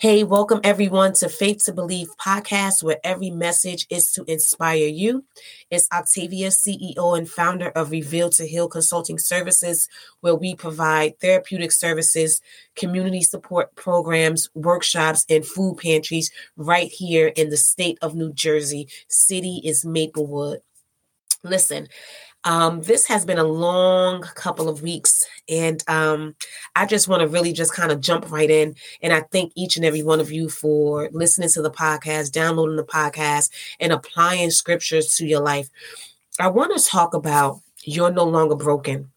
Hey, 0.00 0.22
welcome 0.22 0.60
everyone 0.62 1.12
to 1.14 1.28
Faith 1.28 1.64
to 1.64 1.72
Believe 1.72 2.06
podcast, 2.24 2.84
where 2.84 3.00
every 3.02 3.30
message 3.30 3.84
is 3.90 4.12
to 4.12 4.22
inspire 4.28 4.86
you. 4.86 5.24
It's 5.72 5.88
Octavia, 5.92 6.50
CEO 6.50 7.18
and 7.18 7.28
founder 7.28 7.70
of 7.70 7.90
Reveal 7.90 8.30
to 8.30 8.46
Heal 8.46 8.68
Consulting 8.68 9.18
Services, 9.18 9.88
where 10.20 10.36
we 10.36 10.54
provide 10.54 11.18
therapeutic 11.18 11.72
services, 11.72 12.40
community 12.76 13.22
support 13.22 13.74
programs, 13.74 14.48
workshops, 14.54 15.26
and 15.28 15.44
food 15.44 15.78
pantries 15.78 16.30
right 16.56 16.92
here 16.92 17.32
in 17.34 17.50
the 17.50 17.56
state 17.56 17.98
of 18.00 18.14
New 18.14 18.32
Jersey. 18.32 18.86
City 19.08 19.60
is 19.64 19.84
Maplewood. 19.84 20.60
Listen, 21.42 21.88
um, 22.44 22.82
this 22.82 23.06
has 23.06 23.24
been 23.24 23.38
a 23.38 23.44
long 23.44 24.22
couple 24.22 24.68
of 24.68 24.82
weeks, 24.82 25.24
and 25.48 25.82
um, 25.88 26.34
I 26.76 26.86
just 26.86 27.08
want 27.08 27.20
to 27.20 27.28
really 27.28 27.52
just 27.52 27.74
kind 27.74 27.90
of 27.90 28.00
jump 28.00 28.30
right 28.30 28.48
in. 28.48 28.76
And 29.02 29.12
I 29.12 29.22
thank 29.32 29.52
each 29.56 29.76
and 29.76 29.84
every 29.84 30.02
one 30.02 30.20
of 30.20 30.30
you 30.30 30.48
for 30.48 31.08
listening 31.12 31.48
to 31.50 31.62
the 31.62 31.70
podcast, 31.70 32.32
downloading 32.32 32.76
the 32.76 32.84
podcast, 32.84 33.50
and 33.80 33.92
applying 33.92 34.50
scriptures 34.50 35.16
to 35.16 35.26
your 35.26 35.40
life. 35.40 35.68
I 36.38 36.48
want 36.48 36.76
to 36.76 36.84
talk 36.84 37.14
about 37.14 37.60
you're 37.82 38.12
no 38.12 38.24
longer 38.24 38.54
broken. 38.54 39.10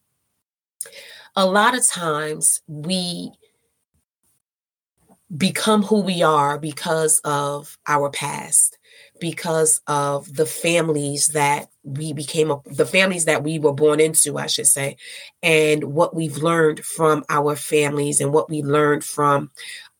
A 1.35 1.45
lot 1.45 1.77
of 1.77 1.87
times 1.87 2.61
we 2.67 3.31
become 5.37 5.83
who 5.83 6.01
we 6.01 6.23
are 6.23 6.57
because 6.57 7.19
of 7.23 7.77
our 7.87 8.09
past 8.09 8.77
because 9.21 9.79
of 9.87 10.35
the 10.35 10.45
families 10.45 11.29
that 11.29 11.69
we 11.83 12.11
became 12.11 12.53
the 12.65 12.85
families 12.85 13.25
that 13.25 13.43
we 13.43 13.57
were 13.57 13.73
born 13.73 14.01
into 14.01 14.37
i 14.37 14.47
should 14.47 14.67
say 14.67 14.97
and 15.41 15.85
what 15.85 16.13
we've 16.13 16.37
learned 16.37 16.83
from 16.83 17.23
our 17.29 17.55
families 17.55 18.19
and 18.19 18.33
what 18.33 18.49
we 18.49 18.61
learned 18.61 19.03
from 19.03 19.49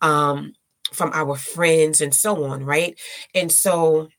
um 0.02 0.54
from 0.92 1.12
our 1.14 1.36
friends 1.36 2.02
and 2.02 2.14
so 2.14 2.44
on 2.46 2.64
right? 2.64 3.00
And 3.34 3.52
so 3.52 4.10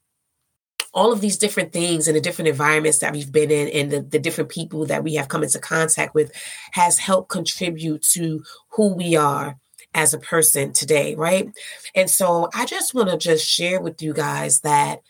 all 0.94 1.12
of 1.12 1.20
these 1.20 1.38
different 1.38 1.72
things 1.72 2.06
and 2.06 2.16
the 2.16 2.20
different 2.20 2.48
environments 2.48 2.98
that 2.98 3.12
we've 3.12 3.32
been 3.32 3.50
in 3.50 3.68
and 3.68 3.90
the, 3.90 4.02
the 4.02 4.18
different 4.18 4.50
people 4.50 4.84
that 4.86 5.02
we 5.02 5.14
have 5.14 5.28
come 5.28 5.42
into 5.42 5.58
contact 5.58 6.14
with 6.14 6.32
has 6.72 6.98
helped 6.98 7.30
contribute 7.30 8.02
to 8.02 8.42
who 8.70 8.94
we 8.94 9.16
are 9.16 9.58
as 9.94 10.14
a 10.14 10.18
person 10.18 10.72
today, 10.72 11.14
right? 11.14 11.50
And 11.94 12.10
so 12.10 12.48
I 12.54 12.66
just 12.66 12.94
want 12.94 13.10
to 13.10 13.16
just 13.16 13.48
share 13.48 13.80
with 13.80 14.02
you 14.02 14.12
guys 14.12 14.60
that 14.60 15.02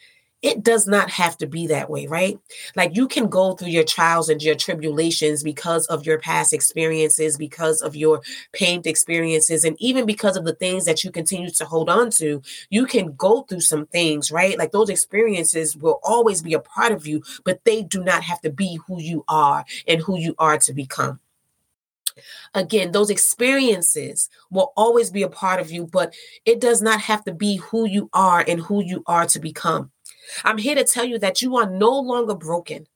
it 0.42 0.64
does 0.64 0.88
not 0.88 1.08
have 1.08 1.38
to 1.38 1.46
be 1.46 1.68
that 1.68 1.88
way, 1.88 2.08
right? 2.08 2.38
Like 2.74 2.96
you 2.96 3.06
can 3.06 3.28
go 3.28 3.54
through 3.54 3.68
your 3.68 3.84
trials 3.84 4.28
and 4.28 4.42
your 4.42 4.56
tribulations 4.56 5.44
because 5.44 5.86
of 5.86 6.04
your 6.04 6.18
past 6.18 6.52
experiences, 6.52 7.38
because 7.38 7.80
of 7.80 7.94
your 7.94 8.22
pain 8.52 8.82
experiences, 8.84 9.64
and 9.64 9.76
even 9.78 10.04
because 10.04 10.36
of 10.36 10.44
the 10.44 10.54
things 10.54 10.84
that 10.84 11.04
you 11.04 11.12
continue 11.12 11.50
to 11.50 11.64
hold 11.64 11.88
on 11.88 12.10
to. 12.10 12.42
You 12.70 12.86
can 12.86 13.14
go 13.14 13.42
through 13.42 13.60
some 13.60 13.86
things, 13.86 14.32
right? 14.32 14.58
Like 14.58 14.72
those 14.72 14.90
experiences 14.90 15.76
will 15.76 16.00
always 16.02 16.42
be 16.42 16.54
a 16.54 16.60
part 16.60 16.90
of 16.90 17.06
you, 17.06 17.22
but 17.44 17.64
they 17.64 17.82
do 17.82 18.02
not 18.02 18.24
have 18.24 18.40
to 18.40 18.50
be 18.50 18.80
who 18.88 19.00
you 19.00 19.24
are 19.28 19.64
and 19.86 20.00
who 20.00 20.18
you 20.18 20.34
are 20.38 20.58
to 20.58 20.72
become. 20.72 21.20
Again, 22.54 22.92
those 22.92 23.10
experiences 23.10 24.28
will 24.50 24.72
always 24.76 25.10
be 25.10 25.22
a 25.22 25.28
part 25.28 25.60
of 25.60 25.70
you, 25.70 25.86
but 25.86 26.14
it 26.44 26.60
does 26.60 26.82
not 26.82 27.00
have 27.00 27.24
to 27.24 27.32
be 27.32 27.56
who 27.56 27.86
you 27.86 28.08
are 28.12 28.44
and 28.46 28.60
who 28.60 28.82
you 28.82 29.02
are 29.06 29.26
to 29.26 29.38
become. 29.38 29.90
I'm 30.44 30.58
here 30.58 30.74
to 30.74 30.84
tell 30.84 31.04
you 31.04 31.18
that 31.18 31.42
you 31.42 31.56
are 31.56 31.68
no 31.68 31.98
longer 31.98 32.34
broken. 32.34 32.86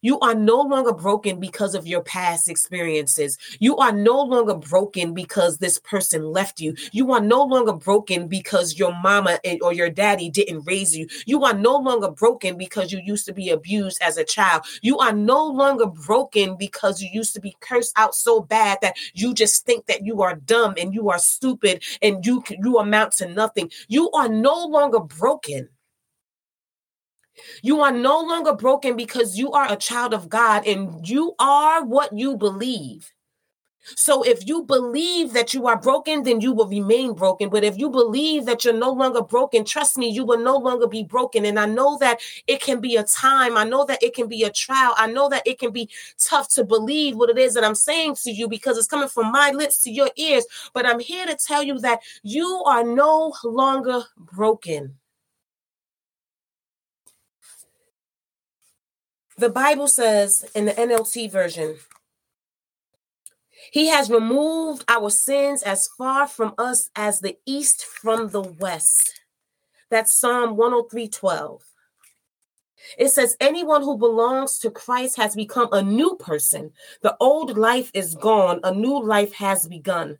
You 0.00 0.20
are 0.20 0.34
no 0.34 0.60
longer 0.60 0.92
broken 0.92 1.40
because 1.40 1.74
of 1.74 1.86
your 1.86 2.02
past 2.02 2.48
experiences. 2.48 3.38
You 3.58 3.76
are 3.78 3.92
no 3.92 4.22
longer 4.22 4.54
broken 4.54 5.14
because 5.14 5.58
this 5.58 5.78
person 5.78 6.24
left 6.24 6.60
you. 6.60 6.74
You 6.92 7.12
are 7.12 7.20
no 7.20 7.42
longer 7.42 7.72
broken 7.72 8.28
because 8.28 8.78
your 8.78 8.94
mama 8.94 9.38
or 9.60 9.72
your 9.72 9.90
daddy 9.90 10.30
didn't 10.30 10.66
raise 10.66 10.96
you. 10.96 11.08
You 11.26 11.44
are 11.44 11.54
no 11.54 11.76
longer 11.76 12.10
broken 12.10 12.56
because 12.56 12.92
you 12.92 13.00
used 13.04 13.26
to 13.26 13.32
be 13.32 13.50
abused 13.50 14.00
as 14.02 14.16
a 14.16 14.24
child. 14.24 14.64
You 14.82 14.98
are 14.98 15.12
no 15.12 15.44
longer 15.46 15.86
broken 15.86 16.56
because 16.56 17.00
you 17.02 17.08
used 17.12 17.34
to 17.34 17.40
be 17.40 17.56
cursed 17.60 17.92
out 17.96 18.14
so 18.14 18.40
bad 18.40 18.78
that 18.82 18.96
you 19.14 19.34
just 19.34 19.64
think 19.66 19.86
that 19.86 20.04
you 20.04 20.22
are 20.22 20.36
dumb 20.36 20.74
and 20.78 20.94
you 20.94 21.10
are 21.10 21.18
stupid 21.18 21.82
and 22.02 22.24
you 22.24 22.42
you 22.50 22.78
amount 22.78 23.12
to 23.14 23.28
nothing. 23.28 23.70
You 23.88 24.10
are 24.12 24.28
no 24.28 24.66
longer 24.66 25.00
broken 25.00 25.68
you 27.62 27.80
are 27.80 27.92
no 27.92 28.20
longer 28.20 28.54
broken 28.54 28.96
because 28.96 29.38
you 29.38 29.52
are 29.52 29.70
a 29.70 29.76
child 29.76 30.14
of 30.14 30.28
God 30.28 30.66
and 30.66 31.08
you 31.08 31.34
are 31.38 31.84
what 31.84 32.12
you 32.12 32.36
believe. 32.36 33.12
So 33.96 34.22
if 34.22 34.46
you 34.46 34.64
believe 34.64 35.32
that 35.32 35.54
you 35.54 35.66
are 35.66 35.78
broken, 35.78 36.22
then 36.22 36.40
you 36.40 36.52
will 36.52 36.68
remain 36.68 37.14
broken. 37.14 37.48
But 37.48 37.64
if 37.64 37.78
you 37.78 37.90
believe 37.90 38.44
that 38.46 38.64
you're 38.64 38.74
no 38.74 38.90
longer 38.90 39.22
broken, 39.22 39.64
trust 39.64 39.96
me, 39.96 40.08
you 40.08 40.24
will 40.24 40.38
no 40.38 40.56
longer 40.56 40.86
be 40.86 41.04
broken. 41.04 41.44
And 41.44 41.58
I 41.58 41.66
know 41.66 41.96
that 41.98 42.20
it 42.46 42.60
can 42.60 42.80
be 42.80 42.96
a 42.96 43.04
time. 43.04 43.56
I 43.56 43.64
know 43.64 43.84
that 43.86 44.02
it 44.02 44.14
can 44.14 44.28
be 44.28 44.42
a 44.42 44.50
trial. 44.50 44.94
I 44.96 45.06
know 45.06 45.28
that 45.28 45.46
it 45.46 45.58
can 45.58 45.70
be 45.70 45.88
tough 46.18 46.48
to 46.50 46.64
believe 46.64 47.16
what 47.16 47.30
it 47.30 47.38
is 47.38 47.54
that 47.54 47.64
I'm 47.64 47.74
saying 47.74 48.16
to 48.24 48.30
you 48.30 48.48
because 48.48 48.76
it's 48.76 48.86
coming 48.86 49.08
from 49.08 49.32
my 49.32 49.50
lips 49.50 49.82
to 49.84 49.90
your 49.90 50.10
ears. 50.16 50.46
But 50.72 50.86
I'm 50.86 51.00
here 51.00 51.26
to 51.26 51.36
tell 51.36 51.62
you 51.62 51.78
that 51.80 52.00
you 52.22 52.62
are 52.66 52.84
no 52.84 53.34
longer 53.44 54.02
broken. 54.16 54.96
The 59.38 59.48
Bible 59.48 59.86
says 59.86 60.44
in 60.52 60.64
the 60.64 60.72
NLT 60.72 61.30
version, 61.30 61.76
He 63.70 63.86
has 63.86 64.10
removed 64.10 64.84
our 64.88 65.10
sins 65.10 65.62
as 65.62 65.88
far 65.96 66.26
from 66.26 66.54
us 66.58 66.90
as 66.96 67.20
the 67.20 67.38
east 67.46 67.84
from 67.84 68.30
the 68.30 68.42
west. 68.42 69.20
That's 69.90 70.12
Psalm 70.12 70.56
103 70.56 71.06
12. 71.06 71.62
It 72.98 73.10
says, 73.10 73.36
Anyone 73.38 73.82
who 73.82 73.96
belongs 73.96 74.58
to 74.58 74.72
Christ 74.72 75.16
has 75.18 75.36
become 75.36 75.68
a 75.70 75.82
new 75.82 76.16
person. 76.16 76.72
The 77.02 77.16
old 77.20 77.56
life 77.56 77.92
is 77.94 78.16
gone, 78.16 78.58
a 78.64 78.74
new 78.74 79.00
life 79.00 79.34
has 79.34 79.68
begun. 79.68 80.18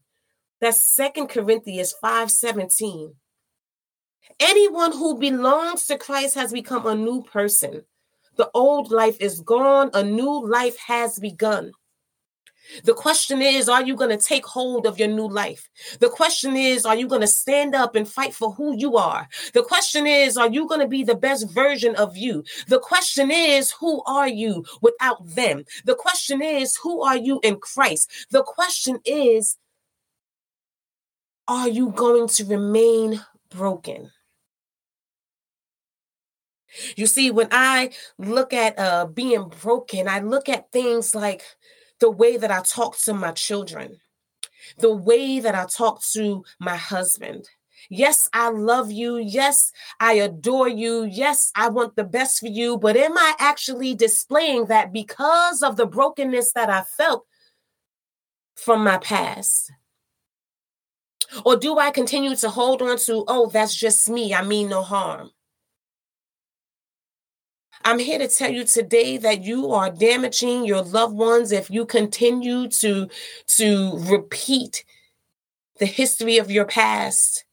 That's 0.61 0.85
Second 0.95 1.27
Corinthians 1.27 1.93
5 2.01 2.31
17. 2.31 3.15
Anyone 4.39 4.93
who 4.93 5.19
belongs 5.19 5.87
to 5.87 5.99
Christ 5.99 6.37
has 6.37 6.53
become 6.53 6.87
a 6.87 6.95
new 6.95 7.25
person. 7.25 7.85
The 8.39 8.51
old 8.55 8.91
life 8.91 9.19
is 9.21 9.41
gone, 9.41 9.91
a 9.93 10.03
new 10.03 10.49
life 10.49 10.79
has 10.79 11.19
begun. 11.19 11.73
The 12.85 12.95
question 12.95 13.43
is, 13.43 13.69
are 13.69 13.83
you 13.83 13.97
going 13.97 14.17
to 14.17 14.25
take 14.25 14.47
hold 14.47 14.87
of 14.87 14.99
your 14.99 15.09
new 15.09 15.29
life? 15.29 15.69
The 16.01 16.09
question 16.09 16.55
is, 16.55 16.85
are 16.85 16.95
you 16.95 17.09
going 17.09 17.23
to 17.23 17.27
stand 17.27 17.75
up 17.75 17.95
and 17.95 18.09
fight 18.09 18.35
for 18.35 18.53
who 18.53 18.77
you 18.77 18.97
are? 18.97 19.27
The 19.55 19.63
question 19.63 20.07
is, 20.07 20.37
are 20.37 20.51
you 20.51 20.69
going 20.69 20.81
to 20.81 20.87
be 20.87 21.03
the 21.03 21.15
best 21.15 21.51
version 21.51 21.97
of 21.97 22.17
you? 22.17 22.45
The 22.69 22.79
question 22.79 23.31
is, 23.31 23.73
who 23.73 24.03
are 24.05 24.29
you 24.29 24.65
without 24.83 25.27
them? 25.27 25.65
The 25.85 25.95
question 25.95 26.43
is, 26.43 26.77
who 26.77 27.03
are 27.03 27.17
you 27.17 27.41
in 27.43 27.57
Christ? 27.57 28.11
The 28.31 28.43
question 28.43 28.99
is, 29.05 29.57
are 31.49 31.69
you 31.69 31.91
going 31.91 32.29
to 32.29 32.45
remain 32.45 33.21
broken? 33.49 34.11
You 36.97 37.07
see, 37.07 37.31
when 37.31 37.49
I 37.51 37.91
look 38.19 38.53
at 38.53 38.79
uh, 38.79 39.07
being 39.07 39.49
broken, 39.63 40.09
I 40.09 40.21
look 40.21 40.49
at 40.49 40.71
things 40.71 41.15
like 41.15 41.43
the 42.01 42.11
way 42.11 42.37
that 42.37 42.51
I 42.51 42.61
talk 42.61 42.99
to 43.01 43.15
my 43.15 43.33
children, 43.33 44.01
the 44.79 44.95
way 44.95 45.41
that 45.41 45.55
I 45.55 45.67
talk 45.67 46.03
to 46.13 46.45
my 46.59 46.77
husband. 46.77 47.49
Yes, 47.91 48.29
I 48.33 48.51
love 48.51 48.91
you. 48.91 49.17
Yes, 49.17 49.73
I 50.01 50.15
adore 50.15 50.69
you. 50.69 51.05
Yes, 51.05 51.51
I 51.55 51.69
want 51.69 51.97
the 51.97 52.05
best 52.05 52.41
for 52.41 52.49
you. 52.49 52.77
But 52.77 52.97
am 52.97 53.17
I 53.17 53.35
actually 53.39 53.95
displaying 53.95 54.67
that 54.67 54.93
because 54.93 55.63
of 55.63 55.77
the 55.77 55.87
brokenness 55.87 56.53
that 56.53 56.69
I 56.69 56.83
felt 56.83 57.25
from 58.57 58.85
my 58.85 58.99
past? 58.99 59.73
Or 61.45 61.57
do 61.57 61.79
I 61.79 61.91
continue 61.91 62.35
to 62.37 62.51
hold 62.51 62.83
on 62.83 62.99
to, 62.99 63.25
oh, 63.29 63.49
that's 63.49 63.75
just 63.75 64.09
me. 64.09 64.35
I 64.35 64.43
mean 64.43 64.69
no 64.69 64.83
harm? 64.83 65.31
I'm 67.85 67.99
here 67.99 68.19
to 68.19 68.29
tell 68.29 68.51
you 68.51 68.65
today 68.65 69.17
that 69.19 69.43
you 69.43 69.73
are 69.73 69.91
damaging 69.91 70.65
your 70.65 70.83
loved 70.83 71.15
ones 71.15 71.53
if 71.53 71.71
you 71.71 71.87
continue 71.87 72.69
to 72.69 73.09
to 73.59 73.99
repeat 73.99 74.85
the 75.79 75.87
history 75.87 76.39
of 76.39 76.51
your 76.51 76.65
past 76.65 77.45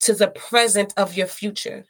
to 0.00 0.12
the 0.12 0.28
present 0.28 0.92
of 0.96 1.16
your 1.16 1.26
future. 1.26 1.84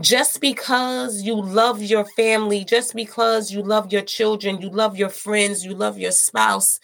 Just 0.00 0.40
because 0.40 1.22
you 1.22 1.34
love 1.34 1.82
your 1.82 2.04
family, 2.04 2.64
just 2.64 2.94
because 2.94 3.50
you 3.50 3.62
love 3.62 3.92
your 3.92 4.02
children, 4.02 4.60
you 4.60 4.68
love 4.68 4.98
your 4.98 5.08
friends, 5.08 5.64
you 5.64 5.74
love 5.74 5.98
your 5.98 6.12
spouse, 6.12 6.78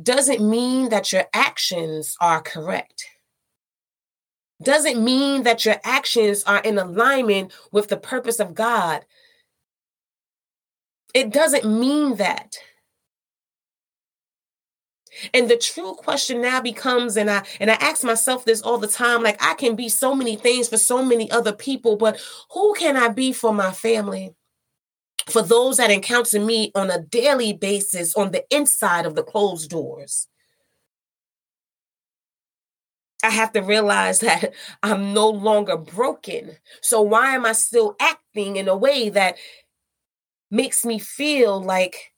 doesn't 0.00 0.48
mean 0.48 0.90
that 0.90 1.12
your 1.12 1.24
actions 1.34 2.16
are 2.20 2.40
correct 2.40 3.06
doesn't 4.62 5.02
mean 5.02 5.44
that 5.44 5.64
your 5.64 5.76
actions 5.84 6.42
are 6.44 6.60
in 6.60 6.78
alignment 6.78 7.52
with 7.70 7.88
the 7.88 7.96
purpose 7.96 8.40
of 8.40 8.54
God. 8.54 9.04
It 11.14 11.30
doesn't 11.30 11.64
mean 11.64 12.16
that. 12.16 12.56
And 15.34 15.48
the 15.48 15.56
true 15.56 15.94
question 15.94 16.40
now 16.40 16.60
becomes, 16.60 17.16
and 17.16 17.30
I 17.30 17.42
and 17.60 17.70
I 17.70 17.74
ask 17.74 18.04
myself 18.04 18.44
this 18.44 18.62
all 18.62 18.78
the 18.78 18.86
time: 18.86 19.22
like 19.22 19.42
I 19.42 19.54
can 19.54 19.74
be 19.74 19.88
so 19.88 20.14
many 20.14 20.36
things 20.36 20.68
for 20.68 20.76
so 20.76 21.04
many 21.04 21.30
other 21.30 21.52
people, 21.52 21.96
but 21.96 22.20
who 22.52 22.74
can 22.74 22.96
I 22.96 23.08
be 23.08 23.32
for 23.32 23.52
my 23.52 23.72
family? 23.72 24.34
For 25.28 25.42
those 25.42 25.76
that 25.76 25.90
encounter 25.90 26.40
me 26.40 26.72
on 26.74 26.90
a 26.90 27.02
daily 27.02 27.52
basis 27.52 28.14
on 28.14 28.30
the 28.30 28.44
inside 28.54 29.06
of 29.06 29.14
the 29.14 29.22
closed 29.22 29.70
doors. 29.70 30.26
I 33.24 33.30
have 33.30 33.52
to 33.52 33.60
realize 33.60 34.20
that 34.20 34.52
I'm 34.82 35.12
no 35.12 35.28
longer 35.28 35.76
broken. 35.76 36.56
So 36.80 37.00
why 37.02 37.34
am 37.34 37.44
I 37.44 37.52
still 37.52 37.96
acting 38.00 38.56
in 38.56 38.68
a 38.68 38.76
way 38.76 39.08
that 39.10 39.36
makes 40.50 40.84
me 40.84 40.98
feel 40.98 41.60
like 41.60 42.12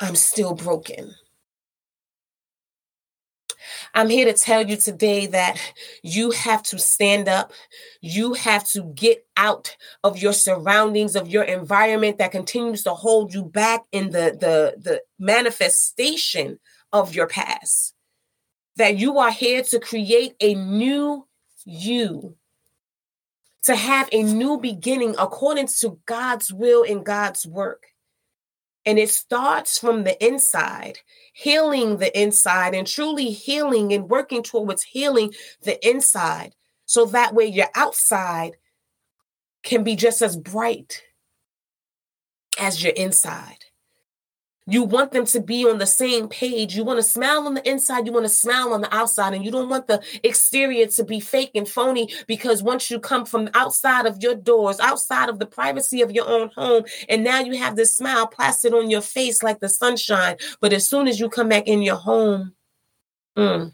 I'm 0.00 0.16
still 0.16 0.54
broken? 0.54 1.14
I'm 3.94 4.08
here 4.08 4.24
to 4.26 4.32
tell 4.32 4.66
you 4.66 4.76
today 4.76 5.26
that 5.26 5.58
you 6.02 6.30
have 6.30 6.62
to 6.64 6.78
stand 6.78 7.28
up. 7.28 7.52
You 8.00 8.34
have 8.34 8.66
to 8.70 8.92
get 8.94 9.26
out 9.36 9.76
of 10.04 10.18
your 10.18 10.32
surroundings, 10.32 11.16
of 11.16 11.28
your 11.28 11.44
environment 11.44 12.18
that 12.18 12.32
continues 12.32 12.82
to 12.84 12.94
hold 12.94 13.34
you 13.34 13.44
back 13.44 13.84
in 13.92 14.10
the, 14.10 14.36
the, 14.38 14.74
the 14.80 15.02
manifestation 15.18 16.58
of 16.92 17.14
your 17.14 17.26
past. 17.26 17.94
That 18.78 18.98
you 18.98 19.18
are 19.18 19.30
here 19.30 19.62
to 19.64 19.80
create 19.80 20.34
a 20.40 20.54
new 20.54 21.26
you, 21.64 22.36
to 23.64 23.74
have 23.74 24.08
a 24.12 24.22
new 24.22 24.58
beginning 24.58 25.16
according 25.18 25.66
to 25.80 25.98
God's 26.06 26.52
will 26.52 26.84
and 26.84 27.04
God's 27.04 27.46
work. 27.46 27.86
And 28.86 28.98
it 28.98 29.10
starts 29.10 29.78
from 29.78 30.04
the 30.04 30.24
inside, 30.24 31.00
healing 31.34 31.98
the 31.98 32.18
inside 32.18 32.74
and 32.74 32.86
truly 32.86 33.30
healing 33.30 33.92
and 33.92 34.08
working 34.08 34.42
towards 34.42 34.82
healing 34.82 35.34
the 35.62 35.86
inside. 35.86 36.54
So 36.86 37.04
that 37.06 37.34
way 37.34 37.46
your 37.46 37.68
outside 37.74 38.52
can 39.64 39.82
be 39.82 39.96
just 39.96 40.22
as 40.22 40.36
bright 40.36 41.02
as 42.58 42.82
your 42.82 42.92
inside. 42.94 43.64
You 44.70 44.84
want 44.84 45.12
them 45.12 45.24
to 45.26 45.40
be 45.40 45.66
on 45.66 45.78
the 45.78 45.86
same 45.86 46.28
page. 46.28 46.76
You 46.76 46.84
want 46.84 46.98
to 46.98 47.02
smile 47.02 47.46
on 47.46 47.54
the 47.54 47.66
inside, 47.66 48.04
you 48.04 48.12
want 48.12 48.26
to 48.26 48.32
smile 48.32 48.74
on 48.74 48.82
the 48.82 48.94
outside, 48.94 49.32
and 49.32 49.42
you 49.42 49.50
don't 49.50 49.70
want 49.70 49.86
the 49.86 50.02
exterior 50.22 50.86
to 50.88 51.04
be 51.04 51.20
fake 51.20 51.52
and 51.54 51.66
phony 51.66 52.10
because 52.26 52.62
once 52.62 52.90
you 52.90 53.00
come 53.00 53.24
from 53.24 53.48
outside 53.54 54.04
of 54.04 54.22
your 54.22 54.34
doors, 54.34 54.78
outside 54.78 55.30
of 55.30 55.38
the 55.38 55.46
privacy 55.46 56.02
of 56.02 56.12
your 56.12 56.28
own 56.28 56.50
home, 56.54 56.84
and 57.08 57.24
now 57.24 57.40
you 57.40 57.56
have 57.56 57.76
this 57.76 57.96
smile 57.96 58.26
plastered 58.26 58.74
on 58.74 58.90
your 58.90 59.00
face 59.00 59.42
like 59.42 59.60
the 59.60 59.70
sunshine, 59.70 60.36
but 60.60 60.74
as 60.74 60.86
soon 60.86 61.08
as 61.08 61.18
you 61.18 61.30
come 61.30 61.48
back 61.48 61.66
in 61.66 61.80
your 61.80 61.96
home, 61.96 62.52
mm, 63.38 63.72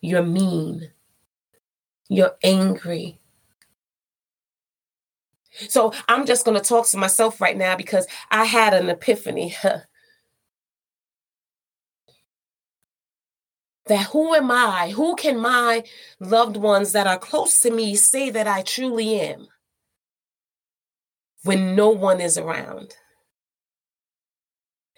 you're 0.00 0.22
mean, 0.22 0.90
you're 2.08 2.36
angry, 2.42 3.20
so 5.68 5.92
I'm 6.08 6.26
just 6.26 6.44
going 6.44 6.56
to 6.56 6.64
talk 6.64 6.86
to 6.88 6.96
myself 6.96 7.40
right 7.40 7.56
now 7.56 7.76
because 7.76 8.06
I 8.30 8.44
had 8.44 8.74
an 8.74 8.88
epiphany. 8.88 9.56
that 13.88 14.06
who 14.08 14.34
am 14.34 14.50
I? 14.50 14.90
Who 14.90 15.16
can 15.16 15.38
my 15.38 15.82
loved 16.20 16.56
ones 16.56 16.92
that 16.92 17.06
are 17.06 17.18
close 17.18 17.60
to 17.62 17.70
me 17.70 17.96
say 17.96 18.30
that 18.30 18.46
I 18.46 18.62
truly 18.62 19.18
am 19.20 19.48
when 21.42 21.74
no 21.74 21.90
one 21.90 22.20
is 22.20 22.38
around? 22.38 22.94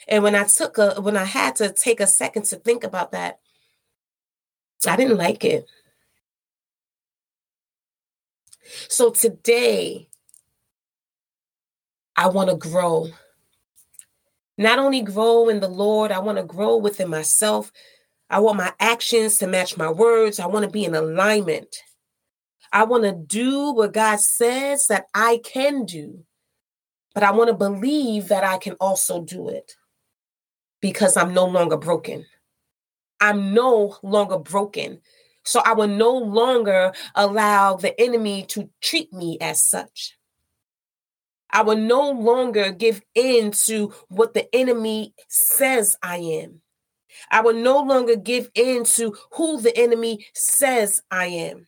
And 0.09 0.23
when 0.23 0.35
I 0.35 0.45
took 0.45 0.79
a 0.79 1.01
when 1.01 1.17
I 1.17 1.25
had 1.25 1.57
to 1.57 1.73
take 1.73 2.01
a 2.01 2.07
second 2.07 2.45
to 2.47 2.57
think 2.57 2.85
about 2.85 3.13
that, 3.13 3.39
I 4.87 4.97
didn't 4.97 5.19
like 5.19 5.45
it. 5.45 5.67
So 8.89 9.11
today, 9.11 10.10
I 12.21 12.29
want 12.29 12.51
to 12.51 12.57
grow. 12.57 13.09
Not 14.59 14.79
only 14.79 15.01
grow 15.01 15.49
in 15.49 15.61
the 15.61 15.69
Lord, 15.69 16.13
I 16.13 16.19
want 16.19 16.37
to 16.37 16.45
grow 16.45 16.77
within 16.77 17.09
myself. 17.09 17.73
I 18.29 18.41
want 18.41 18.59
my 18.59 18.75
actions 18.79 19.39
to 19.39 19.47
match 19.47 19.79
my 19.79 19.91
words. 19.91 20.39
I 20.39 20.45
want 20.45 20.67
to 20.67 20.71
be 20.71 20.85
in 20.85 20.95
alignment. 20.95 21.75
I 22.75 22.85
want 22.85 23.05
to 23.05 23.13
do 23.13 23.73
what 23.73 23.95
God 23.95 24.21
says 24.21 24.87
that 24.89 25.07
I 25.15 25.41
can 25.43 25.87
do, 25.87 26.23
but 27.15 27.23
I 27.23 27.31
want 27.31 27.49
to 27.49 27.55
believe 27.55 28.29
that 28.29 28.45
I 28.45 28.59
can 28.59 28.75
also 28.75 29.23
do 29.23 29.49
it 29.49 29.73
because 30.83 31.17
I'm 31.17 31.33
no 31.33 31.47
longer 31.47 31.79
broken. 31.79 32.27
I'm 33.19 33.55
no 33.55 33.97
longer 34.03 34.37
broken. 34.37 35.01
So 35.47 35.63
I 35.65 35.73
will 35.73 35.89
no 35.89 36.13
longer 36.19 36.93
allow 37.15 37.77
the 37.77 37.99
enemy 37.99 38.45
to 38.49 38.69
treat 38.83 39.11
me 39.11 39.39
as 39.41 39.65
such. 39.65 40.19
I 41.53 41.63
will 41.63 41.77
no 41.77 42.11
longer 42.11 42.73
give 42.73 43.03
in 43.15 43.53
to 43.53 43.93
what 44.09 44.35
the 44.35 44.53
enemy 44.55 45.15
says 45.29 45.97
I 46.03 46.17
am. 46.17 46.61
I 47.31 47.41
will 47.41 47.55
no 47.55 47.81
longer 47.81 48.17
give 48.17 48.51
in 48.55 48.85
to 48.85 49.17
who 49.33 49.61
the 49.61 49.77
enemy 49.77 50.27
says 50.35 51.03
I 51.11 51.27
am. 51.27 51.67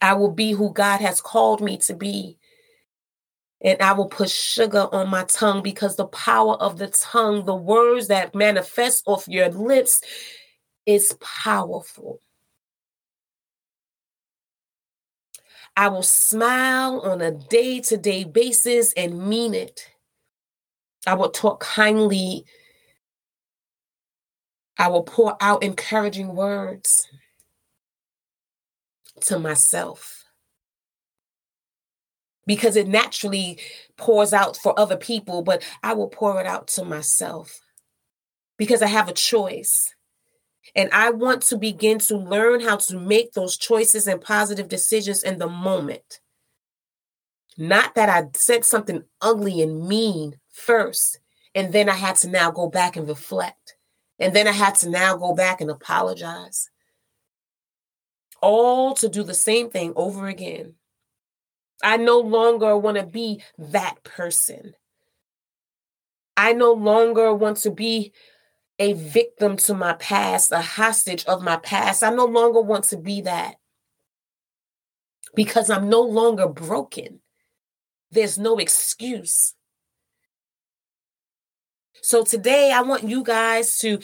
I 0.00 0.14
will 0.14 0.30
be 0.30 0.52
who 0.52 0.72
God 0.72 1.00
has 1.00 1.20
called 1.20 1.60
me 1.60 1.78
to 1.78 1.94
be. 1.94 2.38
And 3.62 3.80
I 3.80 3.92
will 3.92 4.08
put 4.08 4.30
sugar 4.30 4.86
on 4.92 5.08
my 5.08 5.24
tongue 5.24 5.62
because 5.62 5.96
the 5.96 6.06
power 6.06 6.54
of 6.56 6.76
the 6.76 6.88
tongue, 6.88 7.46
the 7.46 7.54
words 7.56 8.08
that 8.08 8.34
manifest 8.34 9.04
off 9.06 9.26
your 9.26 9.48
lips, 9.48 10.02
is 10.84 11.16
powerful. 11.20 12.20
I 15.76 15.88
will 15.88 16.02
smile 16.02 17.00
on 17.00 17.20
a 17.20 17.30
day 17.30 17.80
to 17.80 17.96
day 17.98 18.24
basis 18.24 18.92
and 18.94 19.28
mean 19.28 19.52
it. 19.52 19.86
I 21.06 21.14
will 21.14 21.30
talk 21.30 21.60
kindly. 21.60 22.44
I 24.78 24.88
will 24.88 25.02
pour 25.02 25.36
out 25.40 25.62
encouraging 25.62 26.34
words 26.34 27.06
to 29.22 29.38
myself 29.38 30.24
because 32.46 32.76
it 32.76 32.88
naturally 32.88 33.58
pours 33.96 34.32
out 34.32 34.56
for 34.56 34.78
other 34.78 34.96
people, 34.96 35.42
but 35.42 35.62
I 35.82 35.94
will 35.94 36.08
pour 36.08 36.40
it 36.40 36.46
out 36.46 36.68
to 36.68 36.84
myself 36.84 37.60
because 38.56 38.82
I 38.82 38.86
have 38.86 39.08
a 39.08 39.12
choice. 39.12 39.95
And 40.74 40.90
I 40.92 41.10
want 41.10 41.42
to 41.44 41.56
begin 41.56 41.98
to 42.00 42.16
learn 42.16 42.60
how 42.60 42.76
to 42.76 42.98
make 42.98 43.32
those 43.32 43.56
choices 43.56 44.06
and 44.06 44.20
positive 44.20 44.68
decisions 44.68 45.22
in 45.22 45.38
the 45.38 45.48
moment. 45.48 46.20
Not 47.56 47.94
that 47.94 48.08
I 48.08 48.28
said 48.34 48.64
something 48.64 49.04
ugly 49.20 49.62
and 49.62 49.88
mean 49.88 50.38
first, 50.52 51.20
and 51.54 51.72
then 51.72 51.88
I 51.88 51.94
had 51.94 52.16
to 52.16 52.28
now 52.28 52.50
go 52.50 52.68
back 52.68 52.96
and 52.96 53.08
reflect. 53.08 53.76
And 54.18 54.34
then 54.34 54.46
I 54.46 54.52
had 54.52 54.74
to 54.76 54.90
now 54.90 55.16
go 55.16 55.34
back 55.34 55.60
and 55.60 55.70
apologize. 55.70 56.70
All 58.42 58.94
to 58.94 59.08
do 59.08 59.22
the 59.22 59.34
same 59.34 59.70
thing 59.70 59.92
over 59.96 60.26
again. 60.28 60.74
I 61.82 61.96
no 61.96 62.18
longer 62.20 62.76
want 62.76 62.96
to 62.96 63.06
be 63.06 63.42
that 63.58 64.02
person. 64.04 64.74
I 66.36 66.52
no 66.52 66.72
longer 66.72 67.34
want 67.34 67.58
to 67.58 67.70
be 67.70 68.12
a 68.78 68.92
victim 68.92 69.56
to 69.56 69.74
my 69.74 69.94
past, 69.94 70.52
a 70.52 70.60
hostage 70.60 71.24
of 71.26 71.42
my 71.42 71.56
past. 71.56 72.02
I 72.02 72.10
no 72.10 72.26
longer 72.26 72.60
want 72.60 72.84
to 72.86 72.96
be 72.96 73.22
that 73.22 73.56
because 75.34 75.70
I'm 75.70 75.88
no 75.88 76.02
longer 76.02 76.48
broken. 76.48 77.20
There's 78.10 78.38
no 78.38 78.58
excuse. 78.58 79.54
So 82.02 82.22
today, 82.22 82.70
I 82.72 82.82
want 82.82 83.04
you 83.04 83.24
guys 83.24 83.78
to 83.78 83.98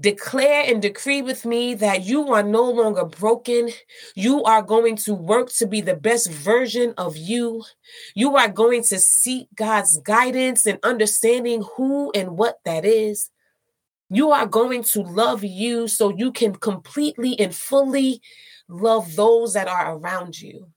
declare 0.00 0.64
and 0.66 0.80
decree 0.80 1.20
with 1.20 1.44
me 1.44 1.74
that 1.74 2.04
you 2.04 2.32
are 2.32 2.42
no 2.42 2.68
longer 2.68 3.04
broken. 3.04 3.68
You 4.14 4.42
are 4.44 4.62
going 4.62 4.96
to 4.96 5.14
work 5.14 5.52
to 5.58 5.66
be 5.66 5.80
the 5.80 5.94
best 5.94 6.30
version 6.30 6.94
of 6.96 7.16
you. 7.16 7.64
You 8.14 8.36
are 8.36 8.48
going 8.48 8.82
to 8.84 8.98
seek 8.98 9.48
God's 9.54 9.98
guidance 9.98 10.66
and 10.66 10.78
understanding 10.82 11.64
who 11.76 12.10
and 12.12 12.36
what 12.36 12.58
that 12.64 12.84
is. 12.84 13.30
You 14.10 14.32
are 14.32 14.46
going 14.46 14.82
to 14.82 15.02
love 15.02 15.44
you 15.44 15.86
so 15.86 16.12
you 16.16 16.32
can 16.32 16.56
completely 16.56 17.38
and 17.38 17.54
fully 17.54 18.20
love 18.68 19.14
those 19.14 19.54
that 19.54 19.68
are 19.68 19.96
around 19.96 20.40
you. 20.40 20.68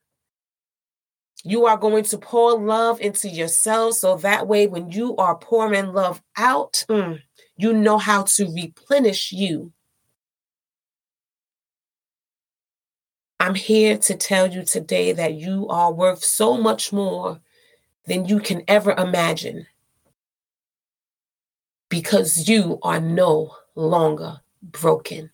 You 1.43 1.65
are 1.65 1.77
going 1.77 2.05
to 2.05 2.17
pour 2.19 2.57
love 2.57 3.01
into 3.01 3.27
yourself 3.27 3.95
so 3.95 4.15
that 4.17 4.47
way, 4.47 4.67
when 4.67 4.91
you 4.91 5.15
are 5.17 5.35
pouring 5.35 5.93
love 5.93 6.21
out, 6.37 6.85
mm, 6.87 7.19
you 7.57 7.73
know 7.73 7.97
how 7.97 8.23
to 8.23 8.45
replenish 8.53 9.31
you. 9.31 9.73
I'm 13.39 13.55
here 13.55 13.97
to 13.97 14.15
tell 14.15 14.47
you 14.47 14.63
today 14.63 15.11
that 15.11 15.33
you 15.33 15.67
are 15.67 15.91
worth 15.91 16.23
so 16.23 16.55
much 16.55 16.93
more 16.93 17.41
than 18.05 18.25
you 18.25 18.39
can 18.39 18.63
ever 18.69 18.91
imagine. 18.91 19.65
Because 21.93 22.49
you 22.49 22.79
are 22.81 22.99
no 22.99 23.55
longer 23.75 24.41
broken. 24.63 25.29